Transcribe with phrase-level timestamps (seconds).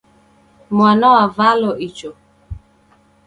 [0.75, 2.09] Mwana wavalo icho